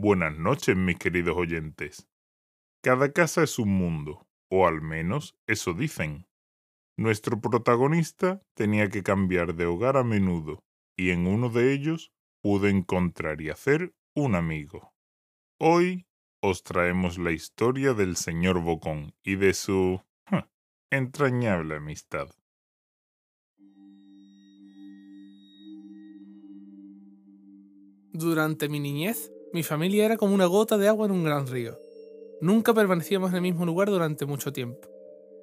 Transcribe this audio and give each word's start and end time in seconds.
Buenas 0.00 0.38
noches, 0.38 0.76
mis 0.76 0.96
queridos 0.96 1.36
oyentes. 1.36 2.08
Cada 2.84 3.10
casa 3.12 3.42
es 3.42 3.58
un 3.58 3.70
mundo, 3.70 4.28
o 4.48 4.68
al 4.68 4.80
menos 4.80 5.36
eso 5.48 5.74
dicen. 5.74 6.28
Nuestro 6.96 7.40
protagonista 7.40 8.40
tenía 8.54 8.90
que 8.90 9.02
cambiar 9.02 9.56
de 9.56 9.66
hogar 9.66 9.96
a 9.96 10.04
menudo, 10.04 10.62
y 10.96 11.10
en 11.10 11.26
uno 11.26 11.48
de 11.48 11.72
ellos 11.72 12.12
pudo 12.40 12.68
encontrar 12.68 13.40
y 13.40 13.50
hacer 13.50 13.92
un 14.14 14.36
amigo. 14.36 14.94
Hoy 15.58 16.06
os 16.40 16.62
traemos 16.62 17.18
la 17.18 17.32
historia 17.32 17.92
del 17.92 18.14
señor 18.14 18.62
Bocón 18.62 19.16
y 19.24 19.34
de 19.34 19.52
su 19.52 20.00
entrañable 20.92 21.74
amistad. 21.74 22.28
Durante 28.12 28.68
mi 28.68 28.78
niñez, 28.78 29.32
mi 29.52 29.62
familia 29.62 30.04
era 30.04 30.16
como 30.16 30.34
una 30.34 30.46
gota 30.46 30.76
de 30.76 30.88
agua 30.88 31.06
en 31.06 31.12
un 31.12 31.24
gran 31.24 31.46
río. 31.46 31.78
Nunca 32.40 32.74
permanecíamos 32.74 33.30
en 33.30 33.36
el 33.36 33.42
mismo 33.42 33.64
lugar 33.64 33.88
durante 33.88 34.26
mucho 34.26 34.52
tiempo. 34.52 34.88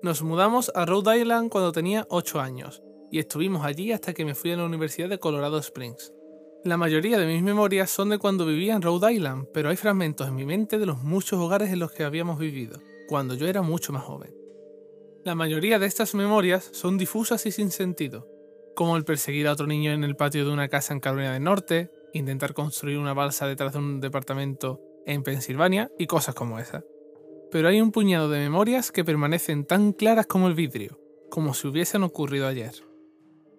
Nos 0.01 0.21
mudamos 0.21 0.71
a 0.75 0.85
Rhode 0.85 1.19
Island 1.19 1.49
cuando 1.49 1.71
tenía 1.71 2.05
8 2.09 2.39
años, 2.39 2.83
y 3.11 3.19
estuvimos 3.19 3.65
allí 3.65 3.91
hasta 3.91 4.13
que 4.13 4.25
me 4.25 4.35
fui 4.35 4.51
a 4.51 4.57
la 4.57 4.65
Universidad 4.65 5.09
de 5.09 5.19
Colorado 5.19 5.57
Springs. 5.57 6.13
La 6.63 6.77
mayoría 6.77 7.17
de 7.17 7.27
mis 7.27 7.43
memorias 7.43 7.89
son 7.89 8.09
de 8.09 8.17
cuando 8.17 8.45
vivía 8.45 8.75
en 8.75 8.81
Rhode 8.81 9.13
Island, 9.13 9.47
pero 9.53 9.69
hay 9.69 9.75
fragmentos 9.75 10.27
en 10.27 10.35
mi 10.35 10.45
mente 10.45 10.79
de 10.79 10.85
los 10.85 11.01
muchos 11.03 11.39
hogares 11.39 11.71
en 11.71 11.79
los 11.79 11.91
que 11.91 12.03
habíamos 12.03 12.39
vivido, 12.39 12.79
cuando 13.07 13.35
yo 13.35 13.47
era 13.47 13.61
mucho 13.61 13.93
más 13.93 14.03
joven. 14.03 14.33
La 15.23 15.35
mayoría 15.35 15.79
de 15.79 15.87
estas 15.87 16.13
memorias 16.15 16.69
son 16.71 16.97
difusas 16.97 17.45
y 17.45 17.51
sin 17.51 17.71
sentido, 17.71 18.27
como 18.75 18.97
el 18.97 19.05
perseguir 19.05 19.47
a 19.47 19.53
otro 19.53 19.67
niño 19.67 19.91
en 19.91 20.03
el 20.03 20.15
patio 20.15 20.45
de 20.45 20.51
una 20.51 20.67
casa 20.67 20.93
en 20.93 20.99
Carolina 20.99 21.33
del 21.33 21.43
Norte, 21.43 21.89
intentar 22.15 22.53
construir 22.53 22.97
una 22.97 23.13
balsa 23.13 23.45
detrás 23.45 23.73
de 23.73 23.79
un 23.79 23.99
departamento 23.99 24.81
en 25.05 25.21
Pensilvania 25.21 25.91
y 25.99 26.07
cosas 26.07 26.33
como 26.33 26.59
esa. 26.59 26.83
Pero 27.51 27.67
hay 27.67 27.81
un 27.81 27.91
puñado 27.91 28.29
de 28.29 28.39
memorias 28.39 28.91
que 28.91 29.03
permanecen 29.03 29.65
tan 29.65 29.91
claras 29.91 30.25
como 30.25 30.47
el 30.47 30.55
vidrio, 30.55 30.99
como 31.29 31.53
si 31.53 31.67
hubiesen 31.67 32.03
ocurrido 32.03 32.47
ayer. 32.47 32.73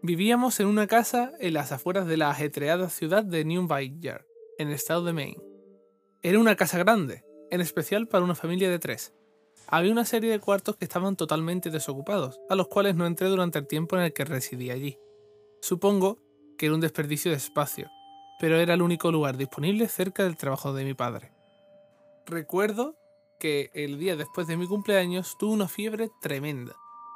Vivíamos 0.03 0.59
en 0.61 0.69
una 0.69 0.87
casa 0.87 1.33
en 1.39 1.53
las 1.53 1.71
afueras 1.71 2.07
de 2.07 2.17
la 2.17 2.31
ajetreada 2.31 2.89
ciudad 2.89 3.25
de 3.25 3.45
New 3.45 3.67
Bayard, 3.67 4.25
en 4.59 4.69
el 4.69 4.75
estado 4.75 5.05
de 5.05 5.13
Maine. 5.13 5.43
Era 6.23 6.39
una 6.39 6.57
casa 6.57 6.79
grande, 6.79 7.25
en 7.51 7.61
especial 7.61 8.09
para 8.09 8.25
una 8.25 8.35
familia 8.35 8.71
de 8.71 8.79
tres. 8.79 9.15
Había 9.69 9.93
una 9.93 10.05
serie 10.05 10.31
de 10.31 10.41
cuartos 10.41 10.77
que 10.77 10.85
estaban 10.87 11.17
totalmente 11.17 11.71
desocupados, 11.71 12.41
a 12.49 12.55
los 12.55 12.69
cuales 12.69 12.97
no 12.97 13.07
entré 13.07 13.29
durante 13.29 13.59
el 13.59 13.67
tiempo 13.67 13.97
en 13.97 14.03
el 14.05 14.13
que 14.13 14.25
residí 14.25 14.71
allí. 14.71 14.99
Supongo 15.61 16.19
que 16.57 16.67
era 16.67 16.75
un 16.75 16.81
desperdicio 16.81 17.31
de 17.31 17.37
espacio, 17.37 17.89
pero 18.39 18.59
era 18.59 18.75
el 18.75 18.83
único 18.83 19.11
lugar 19.11 19.37
disponible 19.37 19.89
cerca 19.89 20.25
del 20.25 20.37
trabajo 20.37 20.73
de 20.73 20.85
mi 20.85 20.95
padre. 20.95 21.33
Recuerdo 22.27 22.97
que 23.39 23.71
el 23.75 23.99
día 23.99 24.17
después 24.17 24.47
de 24.47 24.57
mi 24.57 24.67
cumpleaños 24.67 25.37
tuve 25.39 25.53
una 25.53 25.69
fiebre 25.69 26.11
tremenda. 26.21 26.75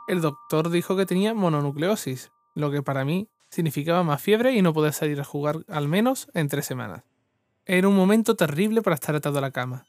El 0.09 0.21
doctor 0.21 0.71
dijo 0.71 0.97
que 0.97 1.07
tenía 1.07 1.35
mononucleosis, 1.35 2.31
lo 2.55 2.71
que 2.71 2.83
para 2.83 3.05
mí 3.05 3.29
significaba 3.51 4.03
más 4.03 4.23
fiebre 4.23 4.53
y 4.53 4.63
no 4.63 4.73
poder 4.73 4.93
salir 4.93 5.21
a 5.21 5.25
jugar 5.25 5.65
al 5.69 5.89
menos 5.89 6.29
en 6.35 6.49
tres 6.49 6.67
semanas. 6.67 7.05
Era 7.67 7.89
un 7.89 7.97
momento 7.97 8.37
terrible 8.37 8.83
para 8.83 8.95
estar 8.95 9.15
atado 9.15 9.39
a 9.39 9.43
la 9.43 9.51
cama. 9.51 9.87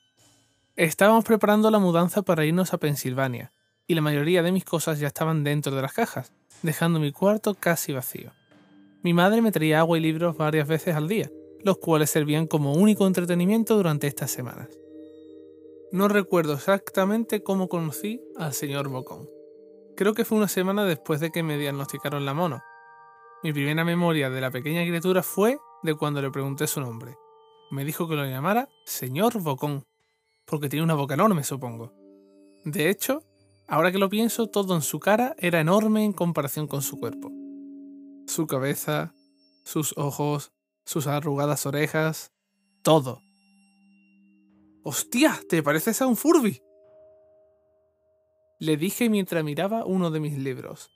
Estábamos 0.76 1.26
preparando 1.26 1.70
la 1.70 1.80
mudanza 1.80 2.22
para 2.22 2.46
irnos 2.46 2.74
a 2.74 2.78
Pensilvania, 2.78 3.52
y 3.88 3.96
la 3.96 4.02
mayoría 4.02 4.42
de 4.42 4.52
mis 4.52 4.66
cosas 4.66 5.00
ya 5.00 5.08
estaban 5.08 5.44
dentro 5.44 5.76
de 5.76 5.82
las 5.82 5.94
cajas, 5.94 6.32
dejando 6.62 7.00
mi 7.00 7.12
cuarto 7.12 7.56
casi 7.56 7.92
vacío. 7.94 8.32
Mi 9.04 9.14
madre 9.14 9.42
me 9.42 9.52
traía 9.52 9.80
agua 9.80 9.98
y 9.98 10.02
libros 10.02 10.38
varias 10.38 10.68
veces 10.68 10.96
al 10.96 11.08
día, 11.08 11.32
los 11.64 11.80
cuales 11.80 12.12
servían 12.12 12.46
como 12.46 12.74
único 12.74 13.08
entretenimiento 13.08 13.76
durante 13.76 14.06
estas 14.06 14.30
semanas. 14.30 14.70
No 15.92 16.08
recuerdo 16.08 16.54
exactamente 16.54 17.42
cómo 17.42 17.68
conocí 17.68 18.22
al 18.38 18.54
señor 18.54 18.90
Bocón. 18.90 19.28
Creo 19.98 20.14
que 20.14 20.24
fue 20.24 20.38
una 20.38 20.48
semana 20.48 20.86
después 20.86 21.20
de 21.20 21.32
que 21.32 21.42
me 21.42 21.58
diagnosticaron 21.58 22.26
la 22.26 22.36
mono. 22.36 22.62
Mi 23.42 23.52
primera 23.52 23.84
memoria 23.84 24.30
de 24.30 24.40
la 24.40 24.52
pequeña 24.52 24.84
criatura 24.84 25.24
fue 25.24 25.58
de 25.82 25.96
cuando 25.96 26.22
le 26.22 26.30
pregunté 26.30 26.68
su 26.68 26.80
nombre. 26.80 27.16
Me 27.72 27.84
dijo 27.84 28.08
que 28.08 28.16
lo 28.16 28.26
llamara 28.26 28.70
señor 28.86 29.42
Bocón, 29.42 29.84
porque 30.46 30.70
tiene 30.70 30.84
una 30.84 30.94
boca 30.94 31.16
enorme, 31.16 31.44
supongo. 31.44 31.92
De 32.66 32.90
hecho, 32.90 33.24
ahora 33.68 33.92
que 33.92 33.98
lo 33.98 34.10
pienso, 34.10 34.46
todo 34.48 34.76
en 34.76 34.82
su 34.84 35.00
cara 35.00 35.36
era 35.40 35.60
enorme 35.60 36.06
en 36.06 36.14
comparación 36.14 36.68
con 36.68 36.84
su 36.84 37.00
cuerpo 37.00 37.32
su 38.32 38.48
cabeza, 38.48 39.14
sus 39.64 39.96
ojos, 39.98 40.52
sus 40.86 41.08
arrugadas 41.08 41.66
orejas, 41.66 42.32
todo. 42.82 43.22
¡Hostia! 44.84 45.40
¿Te 45.48 45.62
pareces 45.62 46.02
a 46.02 46.08
un 46.08 46.16
Furby? 46.16 46.62
Le 48.60 48.78
dije 48.78 49.10
mientras 49.10 49.44
miraba 49.44 49.86
uno 49.86 50.10
de 50.10 50.20
mis 50.20 50.38
libros. 50.38 50.90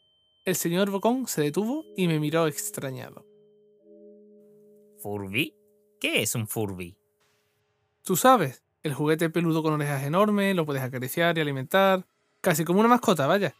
El 0.45 0.55
señor 0.55 0.89
Bocón 0.89 1.27
se 1.27 1.41
detuvo 1.41 1.83
y 1.95 2.07
me 2.07 2.19
miró 2.19 2.47
extrañado. 2.47 3.25
¿Furby? 5.01 5.55
¿Qué 5.99 6.21
es 6.21 6.35
un 6.35 6.47
Furby? 6.47 6.97
Tú 8.03 8.15
sabes, 8.15 8.63
el 8.81 8.93
juguete 8.93 9.29
peludo 9.29 9.61
con 9.61 9.73
orejas 9.73 10.03
enormes, 10.03 10.55
lo 10.55 10.65
puedes 10.65 10.83
acariciar 10.83 11.37
y 11.37 11.41
alimentar, 11.41 12.07
casi 12.41 12.63
como 12.63 12.79
una 12.79 12.89
mascota, 12.89 13.27
vaya. 13.27 13.55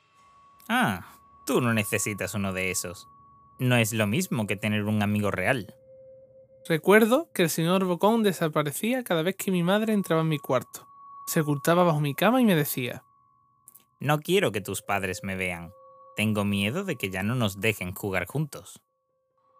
Ah, 0.70 1.20
tú 1.46 1.62
no 1.62 1.74
necesitas 1.74 2.36
uno 2.36 2.54
de 2.54 2.72
esos 2.72 3.08
no 3.58 3.78
es 3.78 3.94
lo 3.94 4.08
mismo 4.08 4.48
que 4.48 4.56
tener 4.56 4.84
un 4.84 5.02
amigo 5.02 5.32
real. 5.32 5.76
Recuerdo 6.68 7.30
que 7.34 7.44
el 7.44 7.50
señor 7.50 7.86
Bocón 7.86 8.24
desaparecía 8.24 9.04
cada 9.04 9.22
vez 9.22 9.36
que 9.36 9.52
mi 9.52 9.64
madre 9.64 9.94
entraba 9.94 10.24
en 10.24 10.30
mi 10.30 10.40
cuarto. 10.40 10.88
Se 11.28 11.42
ocultaba 11.42 11.84
bajo 11.84 12.00
mi 12.00 12.16
cama 12.16 12.42
y 12.42 12.46
me 12.46 12.56
decía, 12.56 13.04
No 14.00 14.20
quiero 14.20 14.52
que 14.52 14.62
tus 14.62 14.82
padres 14.82 15.24
me 15.24 15.36
vean. 15.36 15.72
Tengo 16.16 16.44
miedo 16.44 16.84
de 16.84 16.96
que 16.96 17.10
ya 17.10 17.24
no 17.24 17.36
nos 17.36 17.60
dejen 17.60 17.94
jugar 17.94 18.26
juntos. 18.26 18.82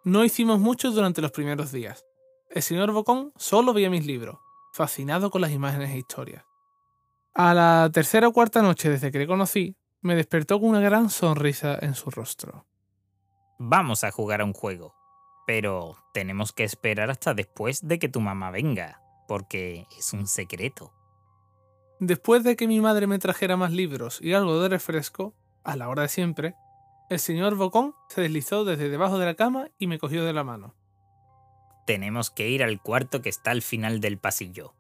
No 0.04 0.24
hicimos 0.24 0.60
mucho 0.60 0.92
durante 0.92 1.22
los 1.22 1.32
primeros 1.32 1.72
días. 1.72 2.06
El 2.50 2.62
señor 2.62 2.92
Bocón 2.92 3.34
solo 3.36 3.74
veía 3.74 3.90
mis 3.90 4.06
libros, 4.06 4.38
fascinado 4.74 5.30
con 5.30 5.42
las 5.42 5.52
imágenes 5.52 5.92
e 5.92 5.98
historias. 5.98 6.44
A 7.34 7.54
la 7.54 7.90
tercera 7.94 8.28
o 8.28 8.34
cuarta 8.34 8.62
noche 8.62 8.90
desde 8.90 9.12
que 9.12 9.20
le 9.20 9.28
conocí, 9.28 9.76
me 10.02 10.16
despertó 10.16 10.60
con 10.60 10.70
una 10.70 10.80
gran 10.80 11.10
sonrisa 11.10 11.78
en 11.82 11.96
su 11.96 12.10
rostro 12.10 12.66
vamos 13.58 14.04
a 14.04 14.12
jugar 14.12 14.42
a 14.42 14.46
un 14.46 14.54
juego. 14.54 14.96
Pero 15.48 15.98
tenemos 16.14 16.52
que 16.52 16.64
esperar 16.64 17.12
hasta 17.12 17.34
después 17.34 17.88
de 17.88 18.00
que 18.00 18.10
tu 18.10 18.20
mamá 18.20 18.52
venga, 18.52 19.02
porque 19.28 19.86
es 19.98 20.14
un 20.14 20.28
secreto. 20.28 20.94
Después 22.00 22.44
de 22.44 22.56
que 22.56 22.68
mi 22.68 22.82
madre 22.82 23.08
me 23.08 23.20
trajera 23.20 23.56
más 23.56 23.72
libros 23.72 24.20
y 24.22 24.34
algo 24.34 24.60
de 24.60 24.70
refresco, 24.70 25.34
a 25.64 25.76
la 25.76 25.88
hora 25.88 26.04
de 26.04 26.10
siempre, 26.10 26.56
el 27.10 27.20
señor 27.20 27.56
Bocón 27.56 27.96
se 28.10 28.22
deslizó 28.22 28.66
desde 28.66 28.90
debajo 28.90 29.20
de 29.20 29.26
la 29.26 29.36
cama 29.36 29.70
y 29.78 29.88
me 29.88 30.00
cogió 30.00 30.26
de 30.26 30.34
la 30.34 30.44
mano. 30.44 30.76
Tenemos 31.86 32.32
que 32.32 32.50
ir 32.50 32.64
al 32.64 32.82
cuarto 32.82 33.22
que 33.22 33.30
está 33.30 33.52
al 33.52 33.62
final 33.62 34.00
del 34.02 34.18
pasillo. 34.18 34.74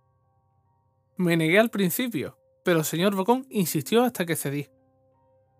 Me 1.17 1.37
negué 1.37 1.59
al 1.59 1.69
principio, 1.69 2.37
pero 2.63 2.79
el 2.79 2.85
señor 2.85 3.15
Bocón 3.15 3.45
insistió 3.49 4.03
hasta 4.03 4.25
que 4.25 4.35
cedí. 4.35 4.69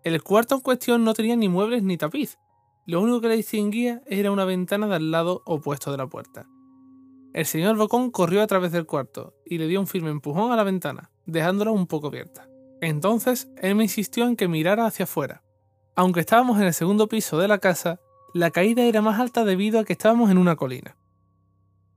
El 0.02 0.22
cuarto 0.22 0.56
en 0.56 0.60
cuestión 0.60 1.04
no 1.04 1.14
tenía 1.14 1.36
ni 1.36 1.48
muebles 1.48 1.82
ni 1.82 1.96
tapiz, 1.96 2.38
lo 2.86 3.00
único 3.00 3.20
que 3.20 3.28
le 3.28 3.36
distinguía 3.36 4.00
era 4.06 4.30
una 4.30 4.44
ventana 4.44 4.86
del 4.86 5.10
lado 5.10 5.42
opuesto 5.44 5.90
de 5.90 5.98
la 5.98 6.06
puerta. 6.06 6.46
El 7.32 7.44
señor 7.44 7.76
Bocón 7.76 8.12
corrió 8.12 8.42
a 8.42 8.46
través 8.46 8.70
del 8.70 8.86
cuarto 8.86 9.34
y 9.44 9.58
le 9.58 9.66
dio 9.66 9.80
un 9.80 9.88
firme 9.88 10.10
empujón 10.10 10.52
a 10.52 10.56
la 10.56 10.62
ventana, 10.62 11.10
dejándola 11.26 11.72
un 11.72 11.88
poco 11.88 12.06
abierta. 12.06 12.48
Entonces 12.80 13.50
él 13.60 13.74
me 13.74 13.82
insistió 13.82 14.26
en 14.26 14.36
que 14.36 14.46
mirara 14.46 14.86
hacia 14.86 15.02
afuera. 15.02 15.42
Aunque 15.96 16.20
estábamos 16.20 16.58
en 16.58 16.66
el 16.66 16.74
segundo 16.74 17.08
piso 17.08 17.38
de 17.38 17.48
la 17.48 17.58
casa, 17.58 17.98
la 18.32 18.52
caída 18.52 18.84
era 18.84 19.02
más 19.02 19.18
alta 19.18 19.44
debido 19.44 19.80
a 19.80 19.84
que 19.84 19.94
estábamos 19.94 20.30
en 20.30 20.38
una 20.38 20.54
colina. 20.54 20.96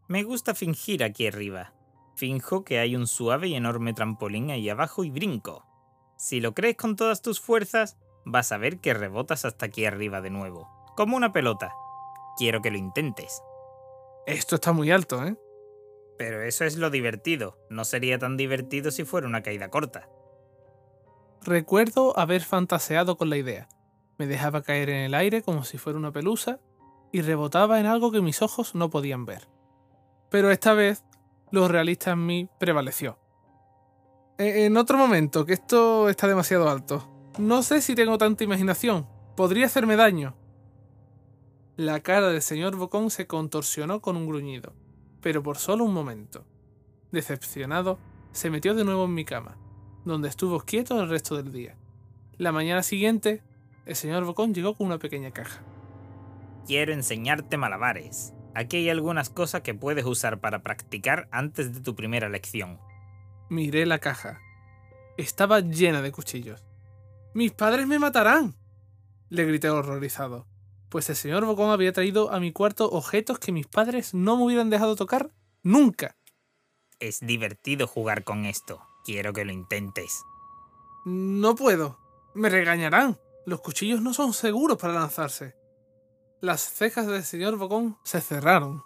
Me 0.07 0.23
gusta 0.23 0.55
fingir 0.55 1.03
aquí 1.03 1.27
arriba. 1.27 1.73
Finjo 2.15 2.63
que 2.63 2.79
hay 2.79 2.95
un 2.95 3.05
suave 3.05 3.47
y 3.47 3.53
enorme 3.53 3.93
trampolín 3.93 4.49
ahí 4.49 4.67
abajo 4.69 5.03
y 5.03 5.11
brinco. 5.11 5.65
Si 6.17 6.39
lo 6.39 6.55
crees 6.55 6.77
con 6.77 6.95
todas 6.95 7.21
tus 7.21 7.39
fuerzas, 7.39 7.95
vas 8.25 8.51
a 8.51 8.57
ver 8.57 8.79
que 8.79 8.95
rebotas 8.95 9.45
hasta 9.45 9.67
aquí 9.67 9.85
arriba 9.85 10.19
de 10.19 10.31
nuevo 10.31 10.78
como 10.99 11.15
una 11.15 11.31
pelota. 11.31 11.77
Quiero 12.35 12.61
que 12.61 12.71
lo 12.71 12.77
intentes. 12.77 13.41
Esto 14.27 14.55
está 14.55 14.73
muy 14.73 14.91
alto, 14.91 15.25
¿eh? 15.25 15.37
Pero 16.17 16.41
eso 16.41 16.65
es 16.65 16.75
lo 16.75 16.89
divertido. 16.89 17.57
No 17.69 17.85
sería 17.85 18.19
tan 18.19 18.35
divertido 18.35 18.91
si 18.91 19.05
fuera 19.05 19.25
una 19.25 19.41
caída 19.41 19.69
corta. 19.69 20.09
Recuerdo 21.41 22.19
haber 22.19 22.41
fantaseado 22.41 23.15
con 23.15 23.29
la 23.29 23.37
idea. 23.37 23.69
Me 24.17 24.27
dejaba 24.27 24.61
caer 24.61 24.89
en 24.89 25.05
el 25.05 25.13
aire 25.13 25.41
como 25.41 25.63
si 25.63 25.77
fuera 25.77 25.97
una 25.97 26.11
pelusa 26.11 26.59
y 27.13 27.21
rebotaba 27.21 27.79
en 27.79 27.85
algo 27.85 28.11
que 28.11 28.19
mis 28.19 28.41
ojos 28.41 28.75
no 28.75 28.89
podían 28.89 29.23
ver. 29.23 29.47
Pero 30.29 30.51
esta 30.51 30.73
vez 30.73 31.05
lo 31.49 31.69
realista 31.69 32.11
en 32.11 32.25
mí 32.25 32.49
prevaleció. 32.59 33.17
E, 34.37 34.65
en 34.65 34.75
otro 34.75 34.97
momento, 34.97 35.45
que 35.45 35.53
esto 35.53 36.09
está 36.09 36.27
demasiado 36.27 36.67
alto. 36.69 37.07
No 37.37 37.63
sé 37.63 37.81
si 37.81 37.95
tengo 37.95 38.17
tanta 38.17 38.43
imaginación. 38.43 39.07
Podría 39.37 39.67
hacerme 39.67 39.95
daño. 39.95 40.35
La 41.79 42.01
cara 42.01 42.27
del 42.27 42.41
señor 42.41 42.75
Bocón 42.75 43.09
se 43.09 43.25
contorsionó 43.25 44.01
con 44.01 44.17
un 44.17 44.27
gruñido, 44.27 44.73
pero 45.21 45.41
por 45.41 45.57
solo 45.57 45.85
un 45.85 45.93
momento. 45.93 46.43
Decepcionado, 47.13 47.97
se 48.33 48.49
metió 48.49 48.75
de 48.75 48.83
nuevo 48.83 49.05
en 49.05 49.13
mi 49.13 49.23
cama, 49.23 49.55
donde 50.03 50.27
estuvo 50.27 50.59
quieto 50.59 50.99
el 50.99 51.07
resto 51.07 51.37
del 51.37 51.53
día. 51.53 51.77
La 52.37 52.51
mañana 52.51 52.83
siguiente, 52.83 53.43
el 53.85 53.95
señor 53.95 54.25
Bocón 54.25 54.53
llegó 54.53 54.75
con 54.75 54.87
una 54.87 54.99
pequeña 54.99 55.31
caja. 55.31 55.63
Quiero 56.67 56.91
enseñarte 56.91 57.55
malabares. 57.55 58.33
Aquí 58.55 58.75
hay 58.75 58.89
algunas 58.89 59.29
cosas 59.29 59.61
que 59.61 59.73
puedes 59.73 60.03
usar 60.03 60.41
para 60.41 60.63
practicar 60.63 61.29
antes 61.31 61.73
de 61.73 61.79
tu 61.79 61.95
primera 61.95 62.27
lección. 62.27 62.77
Miré 63.47 63.85
la 63.85 63.99
caja. 63.99 64.41
Estaba 65.15 65.61
llena 65.61 66.01
de 66.01 66.11
cuchillos. 66.11 66.61
¡Mis 67.33 67.53
padres 67.53 67.87
me 67.87 67.99
matarán! 67.99 68.57
Le 69.29 69.45
grité 69.45 69.69
horrorizado, 69.69 70.45
pues 70.89 71.09
el 71.09 71.15
señor 71.15 71.45
Bocón 71.45 71.69
había 71.69 71.93
traído 71.93 72.31
a 72.31 72.39
mi 72.39 72.51
cuarto 72.51 72.89
objetos 72.89 73.39
que 73.39 73.51
mis 73.51 73.67
padres 73.67 74.13
no 74.13 74.37
me 74.37 74.43
hubieran 74.45 74.69
dejado 74.69 74.95
tocar 74.95 75.31
nunca. 75.63 76.17
Es 76.99 77.19
divertido 77.21 77.87
jugar 77.87 78.23
con 78.23 78.45
esto. 78.45 78.81
Quiero 79.05 79.31
que 79.31 79.45
lo 79.45 79.53
intentes. 79.53 80.23
No 81.05 81.55
puedo. 81.55 81.97
Me 82.33 82.49
regañarán. 82.49 83.17
Los 83.45 83.61
cuchillos 83.61 84.01
no 84.01 84.13
son 84.13 84.33
seguros 84.33 84.77
para 84.77 84.93
lanzarse. 84.93 85.55
Las 86.41 86.61
cejas 86.61 87.07
del 87.07 87.23
señor 87.23 87.57
Bocón 87.57 87.97
se 88.03 88.21
cerraron. 88.21 88.83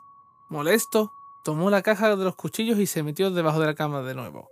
Molesto, 0.50 1.12
tomó 1.44 1.70
la 1.70 1.82
caja 1.82 2.16
de 2.16 2.24
los 2.24 2.36
cuchillos 2.36 2.80
y 2.80 2.88
se 2.88 3.04
metió 3.04 3.32
debajo 3.32 3.60
de 3.60 3.68
la 3.68 3.76
cama 3.76 4.02
de 4.04 4.16
nuevo. 4.16 4.50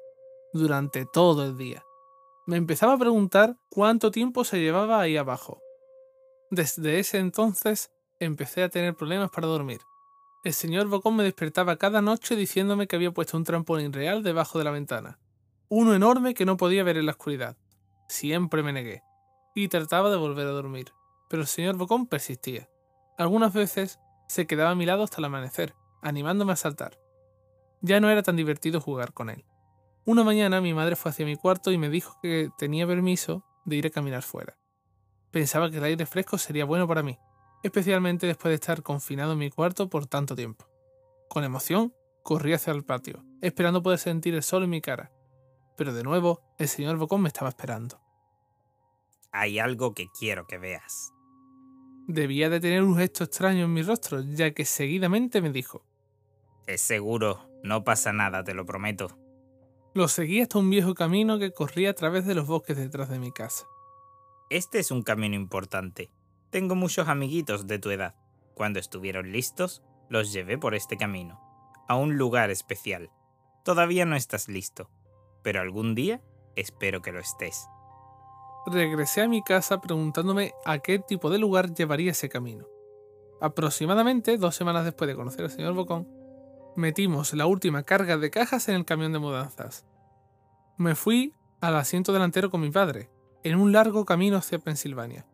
Durante 0.54 1.06
todo 1.06 1.46
el 1.46 1.58
día. 1.58 1.84
Me 2.48 2.58
empezaba 2.58 2.94
a 2.94 2.98
preguntar 2.98 3.58
cuánto 3.70 4.12
tiempo 4.12 4.44
se 4.44 4.60
llevaba 4.60 5.00
ahí 5.00 5.16
abajo. 5.16 5.62
Desde 6.52 7.00
ese 7.00 7.18
entonces 7.18 7.92
empecé 8.20 8.62
a 8.62 8.68
tener 8.68 8.94
problemas 8.94 9.30
para 9.30 9.48
dormir. 9.48 9.80
El 10.44 10.52
señor 10.52 10.88
Bocón 10.88 11.16
me 11.16 11.24
despertaba 11.24 11.78
cada 11.78 12.02
noche 12.02 12.36
diciéndome 12.36 12.88
que 12.88 12.98
había 12.98 13.14
puesto 13.14 13.38
un 13.38 13.46
trampolín 13.46 13.94
real 13.94 14.22
debajo 14.22 14.60
de 14.60 14.66
la 14.66 14.72
ventana. 14.72 15.18
Uno 15.70 15.96
enorme 15.96 16.34
que 16.34 16.44
no 16.44 16.58
podía 16.58 16.84
ver 16.84 16.98
en 16.98 17.06
la 17.06 17.14
oscuridad. 17.14 17.56
Siempre 18.10 18.64
me 18.64 18.74
negué. 18.74 19.02
Y 19.56 19.70
trataba 19.70 20.10
de 20.10 20.18
volver 20.18 20.46
a 20.46 20.52
dormir. 20.52 20.92
Pero 21.30 21.44
el 21.44 21.48
señor 21.48 21.78
Bocón 21.78 22.06
persistía. 22.06 22.70
Algunas 23.18 23.54
veces 23.54 24.02
se 24.28 24.46
quedaba 24.46 24.72
a 24.72 24.76
mi 24.76 24.86
lado 24.86 25.04
hasta 25.04 25.20
el 25.20 25.26
amanecer, 25.26 25.74
animándome 26.02 26.52
a 26.52 26.58
saltar. 26.58 27.00
Ya 27.80 28.02
no 28.02 28.10
era 28.10 28.24
tan 28.24 28.36
divertido 28.36 28.82
jugar 28.82 29.14
con 29.14 29.30
él. 29.30 29.46
Una 30.04 30.26
mañana 30.26 30.60
mi 30.60 30.74
madre 30.74 30.98
fue 30.98 31.12
hacia 31.12 31.26
mi 31.26 31.38
cuarto 31.38 31.72
y 31.72 31.78
me 31.78 31.90
dijo 31.90 32.18
que 32.22 32.50
tenía 32.58 32.86
permiso 32.86 33.46
de 33.64 33.78
ir 33.78 33.88
a 33.88 33.90
caminar 33.90 34.24
fuera. 34.24 34.58
Pensaba 35.32 35.72
que 35.72 35.78
el 35.78 35.84
aire 35.84 36.06
fresco 36.06 36.38
sería 36.38 36.66
bueno 36.66 36.88
para 36.88 37.04
mí, 37.04 37.18
especialmente 37.64 38.28
después 38.28 38.52
de 38.52 38.56
estar 38.56 38.84
confinado 38.84 39.34
en 39.34 39.40
mi 39.40 39.50
cuarto 39.50 39.90
por 39.90 40.06
tanto 40.06 40.36
tiempo. 40.36 40.66
Con 41.30 41.44
emoción, 41.44 41.94
corrí 42.24 42.54
hacia 42.54 42.74
el 42.74 42.84
patio, 42.84 43.24
esperando 43.42 43.82
poder 43.82 44.00
sentir 44.00 44.36
el 44.36 44.44
sol 44.44 44.64
en 44.64 44.70
mi 44.70 44.82
cara. 44.82 45.12
Pero 45.78 45.94
de 45.94 46.04
nuevo, 46.04 46.42
el 46.58 46.68
señor 46.68 46.98
Bocón 46.98 47.22
me 47.22 47.30
estaba 47.30 47.50
esperando. 47.50 48.02
Hay 49.32 49.60
algo 49.60 49.94
que 49.94 50.08
quiero 50.10 50.46
que 50.46 50.58
veas. 50.58 51.14
Debía 52.08 52.50
de 52.50 52.60
tener 52.60 52.84
un 52.84 52.98
gesto 52.98 53.24
extraño 53.24 53.66
en 53.66 53.74
mi 53.74 53.84
rostro, 53.84 54.22
ya 54.22 54.52
que 54.52 54.66
seguidamente 54.66 55.42
me 55.42 55.52
dijo. 55.52 55.86
Es 56.68 56.82
seguro, 56.82 57.50
no 57.64 57.86
pasa 57.86 58.12
nada, 58.12 58.44
te 58.44 58.54
lo 58.54 58.66
prometo. 58.66 59.18
Lo 59.94 60.08
seguí 60.08 60.42
hasta 60.42 60.60
un 60.60 60.70
viejo 60.70 60.94
camino 60.94 61.40
que 61.40 61.54
corría 61.54 61.92
a 61.92 61.94
través 61.94 62.26
de 62.26 62.36
los 62.36 62.48
bosques 62.48 62.78
detrás 62.78 63.10
de 63.10 63.20
mi 63.20 63.32
casa. 63.32 63.66
Este 64.52 64.80
es 64.80 64.92
un 64.92 65.02
camino 65.02 65.36
importante. 65.36 66.12
Tengo 66.50 66.76
muchos 66.76 67.08
amiguitos 67.08 67.68
de 67.68 67.80
tu 67.80 67.90
edad. 67.90 68.16
Cuando 68.54 68.82
estuvieron 68.82 69.32
listos, 69.32 69.82
los 70.10 70.34
llevé 70.34 70.58
por 70.58 70.76
este 70.76 70.98
camino, 70.98 71.40
a 71.88 71.96
un 71.96 72.18
lugar 72.18 72.50
especial. 72.50 73.12
Todavía 73.64 74.04
no 74.04 74.18
estás 74.18 74.50
listo, 74.50 74.90
pero 75.42 75.62
algún 75.62 75.96
día 75.96 76.20
espero 76.58 77.02
que 77.02 77.14
lo 77.14 77.22
estés. 77.22 77.66
Regresé 78.66 79.22
a 79.22 79.30
mi 79.30 79.42
casa 79.42 79.80
preguntándome 79.80 80.52
a 80.66 80.80
qué 80.80 81.00
tipo 81.00 81.30
de 81.30 81.40
lugar 81.40 81.74
llevaría 81.74 82.12
ese 82.12 82.28
camino. 82.28 82.68
Aproximadamente 83.40 84.38
dos 84.38 84.54
semanas 84.54 84.84
después 84.84 85.08
de 85.08 85.16
conocer 85.16 85.46
al 85.46 85.52
señor 85.52 85.76
Bocón, 85.76 86.10
metimos 86.76 87.34
la 87.34 87.46
última 87.46 87.84
carga 87.84 88.18
de 88.18 88.30
cajas 88.30 88.68
en 88.68 88.76
el 88.76 88.84
camión 88.84 89.14
de 89.14 89.20
mudanzas. 89.20 89.86
Me 90.76 90.94
fui 90.94 91.36
al 91.62 91.78
asiento 91.78 92.12
delantero 92.12 92.52
con 92.52 92.60
mi 92.60 92.70
padre, 92.70 93.10
en 93.44 93.58
un 93.58 93.72
largo 93.72 94.06
camino 94.06 94.38
hacia 94.38 94.60
Pensilvania. 94.60 95.26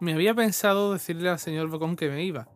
Me 0.00 0.14
había 0.14 0.34
pensado 0.34 0.92
decirle 0.92 1.28
al 1.28 1.38
señor 1.38 1.68
Bocón 1.68 1.96
que 1.96 2.08
me 2.08 2.24
iba, 2.24 2.48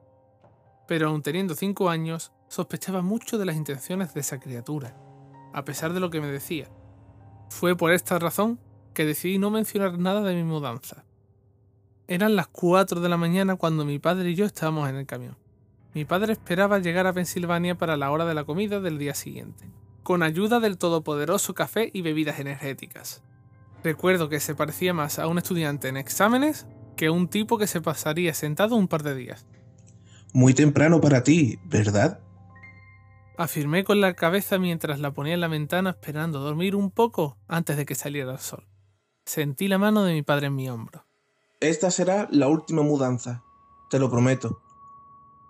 pero 0.89 1.09
aun 1.09 1.23
teniendo 1.23 1.55
cinco 1.55 1.91
años, 1.91 2.33
sospechaba 2.49 3.03
mucho 3.03 3.39
de 3.39 3.45
las 3.45 3.57
intenciones 3.57 4.13
de 4.15 4.21
esa 4.21 4.41
criatura, 4.41 4.97
a 5.53 5.65
pesar 5.65 5.93
de 5.93 6.01
lo 6.01 6.11
que 6.11 6.21
me 6.21 6.27
decía. 6.27 6.69
Fue 7.49 7.77
por 7.77 7.93
esta 7.93 8.19
razón 8.19 8.59
que 8.95 9.05
decidí 9.05 9.39
no 9.39 9.51
mencionar 9.51 9.99
nada 9.99 10.23
de 10.23 10.35
mi 10.35 10.45
mudanza. 10.45 11.05
Eran 12.09 12.35
las 12.35 12.49
4 12.49 13.01
de 13.01 13.09
la 13.09 13.17
mañana 13.17 13.57
cuando 13.57 13.85
mi 13.85 13.99
padre 13.99 14.31
y 14.31 14.35
yo 14.35 14.45
estábamos 14.45 14.89
en 14.89 14.97
el 14.97 15.07
camión. 15.07 15.37
Mi 15.95 16.05
padre 16.05 16.33
esperaba 16.33 16.79
llegar 16.79 17.07
a 17.07 17.13
Pensilvania 17.13 17.77
para 17.77 17.97
la 17.97 18.11
hora 18.11 18.25
de 18.25 18.35
la 18.35 18.45
comida 18.45 18.81
del 18.81 18.99
día 18.99 19.15
siguiente, 19.15 19.71
con 20.03 20.23
ayuda 20.23 20.59
del 20.59 20.79
todopoderoso 20.79 21.55
café 21.55 21.91
y 21.93 22.03
bebidas 22.03 22.41
energéticas. 22.41 23.23
Recuerdo 23.83 24.29
que 24.29 24.41
se 24.41 24.55
parecía 24.55 24.93
más 24.93 25.19
a 25.19 25.27
un 25.27 25.39
estudiante 25.39 25.89
en 25.89 25.97
exámenes 25.97 26.67
que 26.97 27.07
a 27.07 27.13
un 27.13 27.29
tipo 27.29 27.57
que 27.57 27.67
se 27.67 27.81
pasaría 27.81 28.35
sentado 28.35 28.77
un 28.77 28.89
par 28.89 29.03
de 29.03 29.15
días. 29.15 29.47
Muy 30.33 30.55
temprano 30.55 31.01
para 31.01 31.25
ti, 31.25 31.59
¿verdad? 31.65 32.21
Afirmé 33.39 33.85
con 33.85 34.03
la 34.03 34.15
cabeza 34.15 34.59
mientras 34.59 35.01
la 35.01 35.13
ponía 35.13 35.33
en 35.33 35.41
la 35.41 35.49
ventana 35.49 35.91
esperando 35.91 36.41
dormir 36.41 36.77
un 36.77 36.91
poco 36.91 37.39
antes 37.49 37.79
de 37.79 37.87
que 37.87 37.95
saliera 37.95 38.33
el 38.33 38.39
sol. 38.39 38.69
Sentí 39.25 39.67
la 39.67 39.79
mano 39.79 40.05
de 40.05 40.13
mi 40.13 40.23
padre 40.23 40.49
en 40.49 40.57
mi 40.57 40.69
hombro. 40.69 41.07
Esta 41.61 41.91
será 41.91 42.29
la 42.31 42.49
última 42.49 42.83
mudanza, 42.83 43.43
te 43.91 43.99
lo 43.99 44.11
prometo. 44.11 44.63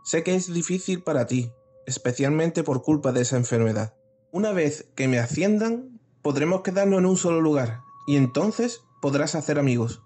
Sé 0.04 0.22
que 0.22 0.36
es 0.36 0.52
difícil 0.52 1.02
para 1.02 1.26
ti, 1.26 1.50
especialmente 1.86 2.62
por 2.62 2.82
culpa 2.82 3.10
de 3.10 3.22
esa 3.22 3.36
enfermedad. 3.36 3.94
Una 4.30 4.52
vez 4.52 4.88
que 4.94 5.08
me 5.08 5.18
asciendan, 5.18 6.00
podremos 6.22 6.62
quedarnos 6.62 7.00
en 7.00 7.06
un 7.06 7.16
solo 7.16 7.40
lugar, 7.40 7.80
y 8.10 8.16
entonces 8.16 8.84
podrás 9.00 9.36
hacer 9.36 9.60
amigos. 9.60 10.02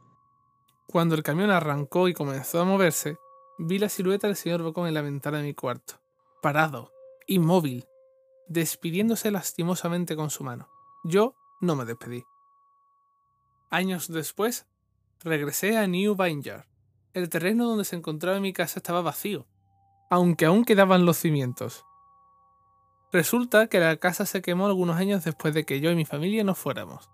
Cuando 0.86 1.14
el 1.14 1.22
camión 1.22 1.50
arrancó 1.50 2.06
y 2.06 2.12
comenzó 2.12 2.60
a 2.60 2.66
moverse, 2.66 3.16
vi 3.56 3.78
la 3.78 3.88
silueta 3.88 4.26
del 4.26 4.36
señor 4.36 4.62
Bocón 4.62 4.86
en 4.86 4.92
la 4.92 5.00
ventana 5.00 5.38
de 5.38 5.44
mi 5.44 5.54
cuarto, 5.54 5.94
parado, 6.42 6.92
inmóvil, 7.26 7.86
despidiéndose 8.46 9.30
lastimosamente 9.30 10.16
con 10.16 10.28
su 10.28 10.44
mano. 10.44 10.68
Yo 11.02 11.34
no 11.62 11.76
me 11.76 11.86
despedí. 11.86 12.24
Años 13.70 14.08
después, 14.08 14.66
regresé 15.20 15.78
a 15.78 15.86
New 15.86 16.14
Vineyard. 16.14 16.66
El 17.14 17.30
terreno 17.30 17.64
donde 17.66 17.86
se 17.86 17.96
encontraba 17.96 18.38
mi 18.38 18.52
casa 18.52 18.80
estaba 18.80 19.00
vacío, 19.00 19.46
aunque 20.10 20.44
aún 20.44 20.66
quedaban 20.66 21.06
los 21.06 21.16
cimientos. 21.16 21.86
Resulta 23.12 23.66
que 23.68 23.80
la 23.80 23.96
casa 23.96 24.26
se 24.26 24.42
quemó 24.42 24.66
algunos 24.66 24.98
años 24.98 25.24
después 25.24 25.54
de 25.54 25.64
que 25.64 25.80
yo 25.80 25.90
y 25.90 25.96
mi 25.96 26.04
familia 26.04 26.44
nos 26.44 26.58
fuéramos. 26.58 27.13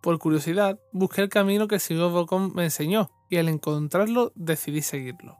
Por 0.00 0.18
curiosidad, 0.18 0.80
busqué 0.92 1.22
el 1.22 1.28
camino 1.28 1.68
que 1.68 1.74
el 1.76 1.80
señor 1.80 2.12
Bocón 2.12 2.52
me 2.54 2.64
enseñó 2.64 3.10
y 3.28 3.36
al 3.36 3.48
encontrarlo 3.48 4.32
decidí 4.34 4.80
seguirlo. 4.80 5.36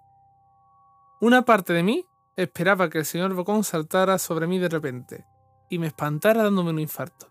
Una 1.21 1.43
parte 1.43 1.73
de 1.73 1.83
mí 1.83 2.07
esperaba 2.37 2.91
que 2.91 2.99
el 2.99 3.05
señor 3.05 3.35
Bocón 3.35 3.65
saltara 3.65 4.19
sobre 4.19 4.47
mí 4.47 4.59
de 4.59 4.69
repente 4.69 5.25
y 5.71 5.79
me 5.79 5.87
espantara 5.87 6.43
dándome 6.43 6.71
un 6.71 6.79
infarto, 6.79 7.31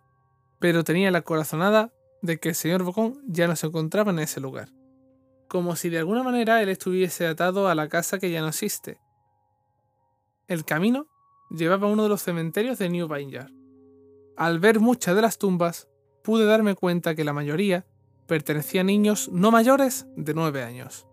pero 0.60 0.84
tenía 0.84 1.12
la 1.12 1.22
corazonada 1.22 1.92
de 2.22 2.40
que 2.40 2.50
el 2.50 2.56
señor 2.56 2.84
Bocón 2.84 3.22
ya 3.28 3.48
no 3.48 3.56
se 3.56 3.68
encontraba 3.68 4.12
en 4.12 4.20
ese 4.20 4.42
lugar, 4.42 4.70
como 5.48 5.76
si 5.76 5.90
de 5.90 6.00
alguna 6.00 6.24
manera 6.24 6.62
él 6.62 6.70
estuviese 6.70 7.28
atado 7.28 7.68
a 7.68 7.76
la 7.76 7.90
casa 7.90 8.18
que 8.18 8.32
ya 8.32 8.42
no 8.42 8.48
existe. 8.48 9.00
El 10.48 10.66
camino 10.66 11.08
llevaba 11.52 11.88
a 11.88 11.92
uno 11.92 12.04
de 12.04 12.10
los 12.10 12.24
cementerios 12.24 12.80
de 12.80 12.90
New 12.90 13.08
Vineyard. 13.08 13.52
Al 14.36 14.60
ver 14.60 14.80
muchas 14.80 15.16
de 15.16 15.22
las 15.22 15.38
tumbas, 15.38 15.88
pude 16.24 16.46
darme 16.46 16.76
cuenta 16.76 17.16
que 17.16 17.24
la 17.24 17.34
mayoría 17.34 17.86
pertenecía 18.28 18.82
a 18.82 18.84
niños 18.84 19.30
no 19.32 19.52
mayores 19.52 20.08
de 20.16 20.34
nueve 20.34 20.64
años. 20.64 21.06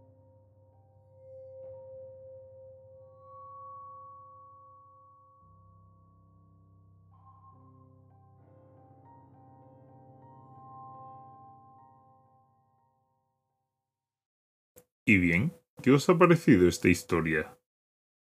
Y 15.08 15.18
bien, 15.18 15.54
¿qué 15.84 15.92
os 15.92 16.08
ha 16.08 16.18
parecido 16.18 16.66
esta 16.66 16.88
historia? 16.88 17.56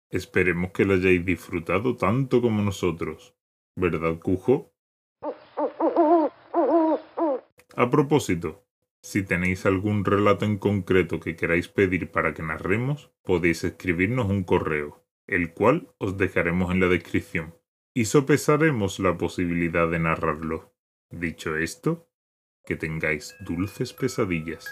Esperemos 0.10 0.72
que 0.72 0.86
la 0.86 0.94
hayáis 0.94 1.26
disfrutado 1.26 1.98
tanto 1.98 2.42
como 2.42 2.62
nosotros. 2.62 3.36
¿Verdad, 3.76 4.18
Cujo? 4.20 4.74
A 7.80 7.90
propósito, 7.90 8.68
si 9.02 9.24
tenéis 9.24 9.66
algún 9.66 10.04
relato 10.04 10.44
en 10.44 10.58
concreto 10.58 11.22
que 11.22 11.38
queráis 11.38 11.70
pedir 11.70 12.12
para 12.12 12.34
que 12.34 12.44
narremos, 12.44 13.10
podéis 13.24 13.64
escribirnos 13.64 14.30
un 14.30 14.44
correo, 14.44 15.06
el 15.28 15.54
cual 15.54 15.88
os 15.98 16.18
dejaremos 16.18 16.74
en 16.74 16.82
la 16.82 16.90
descripción. 16.90 17.56
y 17.94 18.06
sopesaremos 18.06 19.00
la 19.00 19.18
posibilidad 19.18 19.90
de 19.90 20.00
narrarlo. 20.00 20.74
Dicho 21.10 21.56
esto, 21.56 22.10
que 22.66 22.76
tengáis 22.76 23.34
dulces 23.40 23.94
pesadillas. 23.94 24.66